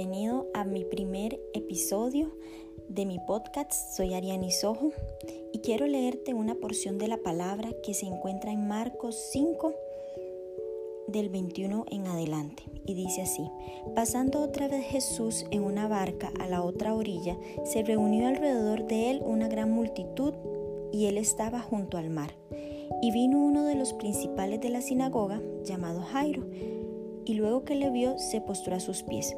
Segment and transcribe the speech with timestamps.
[0.00, 2.34] bienvenido a mi primer episodio
[2.88, 3.94] de mi podcast.
[3.94, 4.92] Soy Ariane Sojo
[5.52, 9.74] y quiero leerte una porción de la palabra que se encuentra en Marcos 5
[11.06, 13.42] del 21 en adelante y dice así,
[13.94, 17.36] pasando otra vez Jesús en una barca a la otra orilla,
[17.66, 20.32] se reunió alrededor de él una gran multitud
[20.94, 22.34] y él estaba junto al mar.
[23.02, 26.46] Y vino uno de los principales de la sinagoga, llamado Jairo,
[27.26, 29.36] y luego que le vio se postró a sus pies.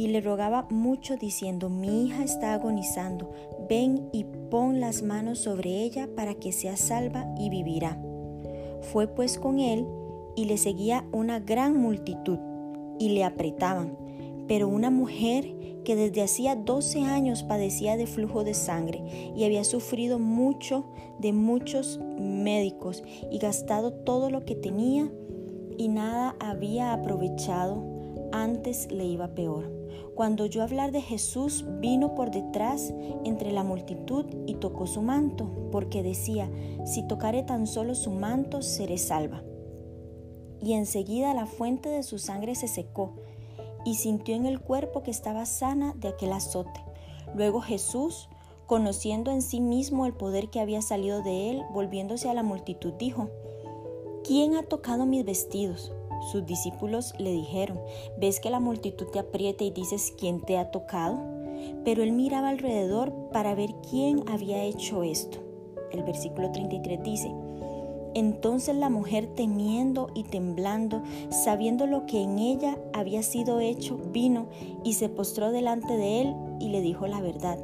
[0.00, 3.30] Y le rogaba mucho diciendo, mi hija está agonizando,
[3.68, 8.00] ven y pon las manos sobre ella para que sea salva y vivirá.
[8.80, 9.86] Fue pues con él
[10.36, 12.38] y le seguía una gran multitud
[12.98, 13.98] y le apretaban.
[14.48, 15.54] Pero una mujer
[15.84, 19.02] que desde hacía 12 años padecía de flujo de sangre
[19.36, 20.86] y había sufrido mucho
[21.18, 25.12] de muchos médicos y gastado todo lo que tenía,
[25.76, 27.84] y nada había aprovechado,
[28.32, 29.79] antes le iba peor.
[30.14, 32.92] Cuando oyó hablar de Jesús, vino por detrás
[33.24, 36.50] entre la multitud y tocó su manto, porque decía,
[36.84, 39.42] si tocaré tan solo su manto, seré salva.
[40.60, 43.14] Y enseguida la fuente de su sangre se secó,
[43.84, 46.84] y sintió en el cuerpo que estaba sana de aquel azote.
[47.34, 48.28] Luego Jesús,
[48.66, 52.92] conociendo en sí mismo el poder que había salido de él, volviéndose a la multitud,
[52.94, 53.30] dijo,
[54.22, 55.92] ¿quién ha tocado mis vestidos?
[56.30, 57.80] Sus discípulos le dijeron,
[58.18, 61.18] ¿ves que la multitud te aprieta y dices quién te ha tocado?
[61.84, 65.38] Pero él miraba alrededor para ver quién había hecho esto.
[65.92, 67.32] El versículo 33 dice,
[68.14, 74.48] entonces la mujer temiendo y temblando, sabiendo lo que en ella había sido hecho, vino
[74.84, 77.58] y se postró delante de él y le dijo la verdad.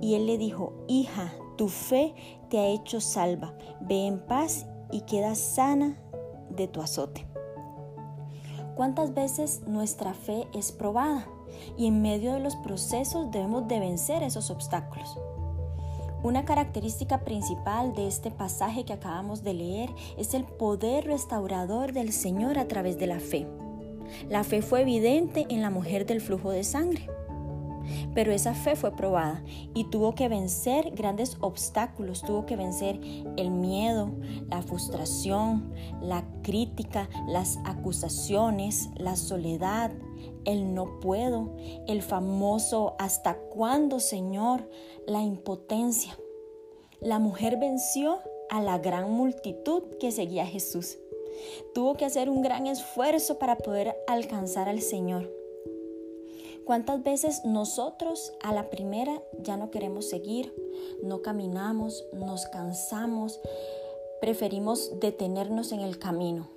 [0.00, 2.14] Y él le dijo, hija, tu fe
[2.50, 5.98] te ha hecho salva, ve en paz y queda sana
[6.50, 7.26] de tu azote.
[8.76, 11.26] ¿Cuántas veces nuestra fe es probada?
[11.78, 15.18] Y en medio de los procesos debemos de vencer esos obstáculos.
[16.22, 22.12] Una característica principal de este pasaje que acabamos de leer es el poder restaurador del
[22.12, 23.46] Señor a través de la fe.
[24.28, 27.08] La fe fue evidente en la mujer del flujo de sangre.
[28.14, 29.42] Pero esa fe fue probada
[29.74, 33.00] y tuvo que vencer grandes obstáculos, tuvo que vencer
[33.36, 34.10] el miedo,
[34.48, 39.92] la frustración, la crítica, las acusaciones, la soledad,
[40.44, 44.68] el no puedo, el famoso hasta cuándo, Señor,
[45.06, 46.18] la impotencia.
[47.00, 50.98] La mujer venció a la gran multitud que seguía a Jesús.
[51.74, 55.30] Tuvo que hacer un gran esfuerzo para poder alcanzar al Señor.
[56.66, 60.52] ¿Cuántas veces nosotros a la primera ya no queremos seguir,
[61.00, 63.38] no caminamos, nos cansamos,
[64.20, 66.48] preferimos detenernos en el camino?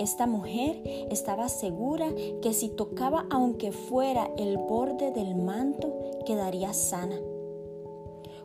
[0.00, 0.82] Esta mujer
[1.12, 5.94] estaba segura que si tocaba aunque fuera el borde del manto,
[6.26, 7.16] quedaría sana.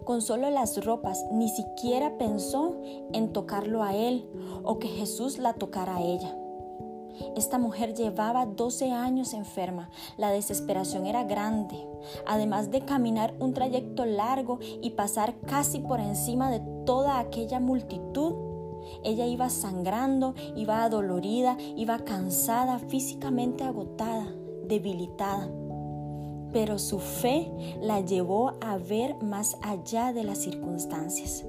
[0.04, 2.80] Con solo las ropas, ni siquiera pensó
[3.12, 4.30] en tocarlo a él
[4.64, 6.39] o que Jesús la tocara a ella.
[7.36, 9.90] Esta mujer llevaba 12 años enferma.
[10.18, 11.78] La desesperación era grande.
[12.26, 18.34] Además de caminar un trayecto largo y pasar casi por encima de toda aquella multitud,
[19.04, 24.34] ella iba sangrando, iba adolorida, iba cansada, físicamente agotada,
[24.66, 25.50] debilitada.
[26.52, 27.52] Pero su fe
[27.82, 31.46] la llevó a ver más allá de las circunstancias.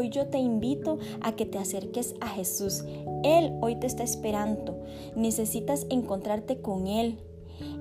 [0.00, 2.84] Hoy yo te invito a que te acerques a Jesús.
[3.22, 4.82] Él hoy te está esperando.
[5.14, 7.18] Necesitas encontrarte con Él.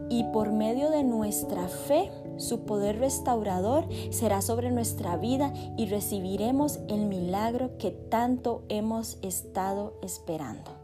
[0.10, 6.82] Y por medio de nuestra fe, su poder restaurador será sobre nuestra vida y recibiremos
[6.90, 10.79] el milagro que tanto hemos estado esperando.